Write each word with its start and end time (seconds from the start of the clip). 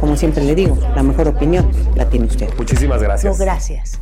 Como 0.00 0.16
siempre 0.16 0.44
le 0.44 0.54
digo, 0.54 0.78
la 0.94 1.02
mejor 1.02 1.28
opinión 1.28 1.70
la 1.96 2.08
tiene 2.08 2.26
usted. 2.26 2.48
Muchísimas 2.56 3.02
gracias. 3.02 3.38
gracias. 3.38 4.00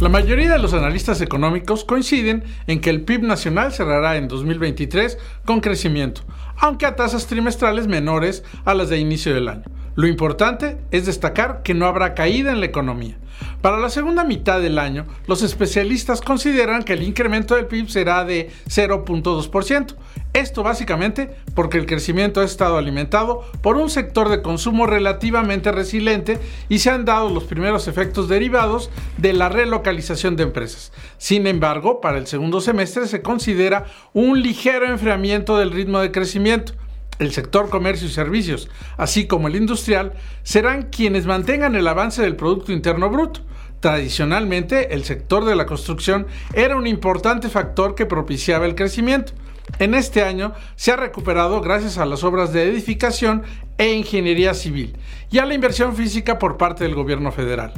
La 0.00 0.08
mayoría 0.08 0.50
de 0.50 0.58
los 0.58 0.74
analistas 0.74 1.20
económicos 1.20 1.84
coinciden 1.84 2.44
en 2.66 2.80
que 2.80 2.90
el 2.90 3.02
PIB 3.02 3.22
nacional 3.22 3.72
cerrará 3.72 4.16
en 4.16 4.26
2023 4.26 5.18
con 5.44 5.60
crecimiento, 5.60 6.22
aunque 6.56 6.86
a 6.86 6.96
tasas 6.96 7.26
trimestrales 7.26 7.86
menores 7.86 8.42
a 8.64 8.74
las 8.74 8.88
de 8.88 8.98
inicio 8.98 9.32
del 9.34 9.48
año. 9.48 9.64
Lo 9.94 10.08
importante 10.08 10.78
es 10.90 11.06
destacar 11.06 11.62
que 11.62 11.74
no 11.74 11.86
habrá 11.86 12.14
caída 12.14 12.50
en 12.50 12.60
la 12.60 12.66
economía. 12.66 13.16
Para 13.60 13.78
la 13.78 13.90
segunda 13.90 14.24
mitad 14.24 14.60
del 14.60 14.78
año, 14.78 15.06
los 15.26 15.42
especialistas 15.42 16.20
consideran 16.20 16.82
que 16.82 16.94
el 16.94 17.02
incremento 17.02 17.54
del 17.54 17.66
PIB 17.66 17.88
será 17.88 18.24
de 18.24 18.50
0.2%. 18.68 19.94
Esto 20.32 20.62
básicamente 20.62 21.30
porque 21.54 21.76
el 21.76 21.84
crecimiento 21.84 22.40
ha 22.40 22.44
estado 22.44 22.78
alimentado 22.78 23.42
por 23.60 23.76
un 23.76 23.90
sector 23.90 24.30
de 24.30 24.40
consumo 24.40 24.86
relativamente 24.86 25.72
resiliente 25.72 26.38
y 26.70 26.78
se 26.78 26.90
han 26.90 27.04
dado 27.04 27.28
los 27.28 27.44
primeros 27.44 27.86
efectos 27.86 28.28
derivados 28.28 28.90
de 29.18 29.34
la 29.34 29.50
relocalización 29.50 30.36
de 30.36 30.44
empresas. 30.44 30.92
Sin 31.18 31.46
embargo, 31.46 32.00
para 32.00 32.16
el 32.16 32.26
segundo 32.26 32.62
semestre 32.62 33.06
se 33.06 33.20
considera 33.20 33.84
un 34.14 34.40
ligero 34.40 34.86
enfriamiento 34.86 35.58
del 35.58 35.70
ritmo 35.70 36.00
de 36.00 36.12
crecimiento 36.12 36.72
el 37.18 37.32
sector 37.32 37.68
comercio 37.68 38.08
y 38.08 38.10
servicios, 38.10 38.68
así 38.96 39.26
como 39.26 39.48
el 39.48 39.56
industrial, 39.56 40.12
serán 40.42 40.88
quienes 40.90 41.26
mantengan 41.26 41.76
el 41.76 41.86
avance 41.86 42.22
del 42.22 42.36
Producto 42.36 42.72
Interno 42.72 43.10
Bruto. 43.10 43.40
Tradicionalmente, 43.80 44.94
el 44.94 45.04
sector 45.04 45.44
de 45.44 45.54
la 45.54 45.66
construcción 45.66 46.26
era 46.54 46.76
un 46.76 46.86
importante 46.86 47.48
factor 47.48 47.94
que 47.94 48.06
propiciaba 48.06 48.66
el 48.66 48.74
crecimiento. 48.74 49.32
En 49.78 49.94
este 49.94 50.22
año 50.22 50.52
se 50.76 50.92
ha 50.92 50.96
recuperado 50.96 51.60
gracias 51.60 51.98
a 51.98 52.06
las 52.06 52.24
obras 52.24 52.52
de 52.52 52.68
edificación 52.68 53.42
e 53.78 53.92
ingeniería 53.92 54.54
civil 54.54 54.96
y 55.30 55.38
a 55.38 55.46
la 55.46 55.54
inversión 55.54 55.96
física 55.96 56.38
por 56.38 56.56
parte 56.56 56.84
del 56.84 56.94
gobierno 56.94 57.32
federal. 57.32 57.72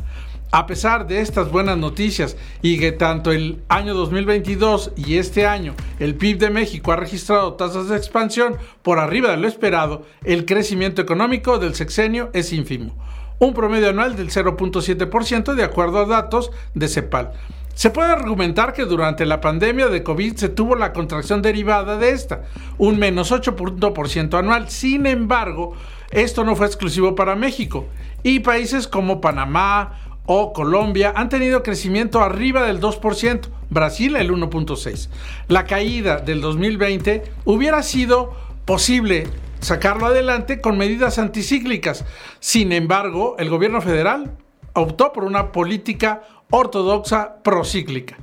A 0.50 0.66
pesar 0.66 1.06
de 1.06 1.20
estas 1.20 1.50
buenas 1.50 1.76
noticias 1.78 2.36
y 2.62 2.78
que 2.78 2.92
tanto 2.92 3.32
el 3.32 3.62
año 3.68 3.94
2022 3.94 4.92
y 4.96 5.16
este 5.16 5.46
año 5.46 5.74
el 5.98 6.14
PIB 6.14 6.38
de 6.38 6.50
México 6.50 6.92
ha 6.92 6.96
registrado 6.96 7.54
tasas 7.54 7.88
de 7.88 7.96
expansión 7.96 8.56
por 8.82 8.98
arriba 8.98 9.30
de 9.30 9.36
lo 9.36 9.48
esperado, 9.48 10.06
el 10.22 10.44
crecimiento 10.44 11.02
económico 11.02 11.58
del 11.58 11.74
sexenio 11.74 12.30
es 12.34 12.52
ínfimo 12.52 12.94
un 13.38 13.52
promedio 13.54 13.90
anual 13.90 14.16
del 14.16 14.30
0.7% 14.30 15.54
de 15.54 15.64
acuerdo 15.64 15.98
a 15.98 16.06
datos 16.06 16.50
de 16.74 16.88
CEPAL. 16.88 17.32
Se 17.74 17.90
puede 17.90 18.12
argumentar 18.12 18.72
que 18.72 18.84
durante 18.84 19.26
la 19.26 19.40
pandemia 19.40 19.88
de 19.88 20.04
COVID 20.04 20.36
se 20.36 20.48
tuvo 20.48 20.76
la 20.76 20.92
contracción 20.92 21.42
derivada 21.42 21.98
de 21.98 22.10
esta, 22.10 22.44
un 22.78 22.98
menos 22.98 23.32
8% 23.32 24.38
anual. 24.38 24.70
Sin 24.70 25.06
embargo, 25.06 25.74
esto 26.10 26.44
no 26.44 26.54
fue 26.54 26.66
exclusivo 26.66 27.16
para 27.16 27.34
México 27.34 27.86
y 28.22 28.40
países 28.40 28.86
como 28.86 29.20
Panamá 29.20 29.98
o 30.26 30.52
Colombia 30.52 31.12
han 31.16 31.28
tenido 31.28 31.62
crecimiento 31.62 32.22
arriba 32.22 32.62
del 32.62 32.80
2%, 32.80 33.48
Brasil 33.70 34.16
el 34.16 34.30
1.6%. 34.30 35.08
La 35.48 35.64
caída 35.64 36.18
del 36.18 36.40
2020 36.40 37.24
hubiera 37.44 37.82
sido 37.82 38.34
posible 38.64 39.26
sacarlo 39.60 40.06
adelante 40.06 40.60
con 40.60 40.78
medidas 40.78 41.18
anticíclicas. 41.18 42.04
Sin 42.38 42.72
embargo, 42.72 43.36
el 43.38 43.50
gobierno 43.50 43.80
federal 43.80 44.36
optó 44.74 45.12
por 45.12 45.24
una 45.24 45.52
política 45.52 46.22
ortodoxa 46.56 47.42
procíclica. 47.42 48.16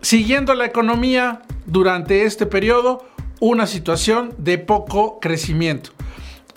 Siguiendo 0.00 0.54
la 0.54 0.64
economía 0.64 1.42
durante 1.66 2.24
este 2.24 2.46
periodo, 2.46 3.04
una 3.38 3.66
situación 3.66 4.32
de 4.38 4.56
poco 4.56 5.20
crecimiento. 5.20 5.90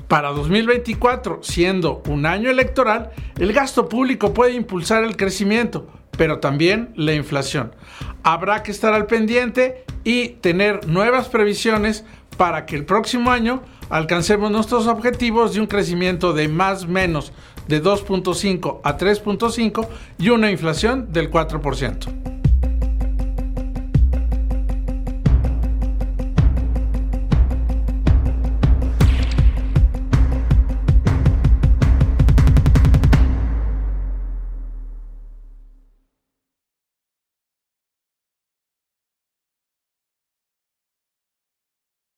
Para 0.08 0.30
2024, 0.30 1.40
siendo 1.44 2.02
un 2.08 2.26
año 2.26 2.50
electoral, 2.50 3.12
el 3.38 3.52
gasto 3.52 3.90
público 3.90 4.34
puede 4.34 4.54
impulsar 4.54 5.04
el 5.04 5.18
crecimiento, 5.18 5.88
pero 6.18 6.40
también 6.40 6.94
la 6.96 7.14
inflación. 7.14 7.76
Habrá 8.24 8.64
que 8.64 8.72
estar 8.72 8.94
al 8.94 9.06
pendiente 9.06 9.84
y 10.06 10.30
tener 10.30 10.88
nuevas 10.88 11.28
previsiones 11.28 12.06
para 12.38 12.66
que 12.66 12.76
el 12.76 12.86
próximo 12.86 13.32
año 13.32 13.62
alcancemos 13.90 14.52
nuestros 14.52 14.88
objetivos 14.88 15.54
de 15.54 15.62
un 15.62 15.68
crecimiento 15.68 16.34
de 16.34 16.48
más 16.48 16.88
menos 16.88 17.32
de 17.68 17.82
2.5 17.82 18.82
a 18.84 18.98
3.5 18.98 19.88
y 20.18 20.30
una 20.30 20.52
inflación 20.52 21.12
del 21.12 21.32
4%. 21.32 22.33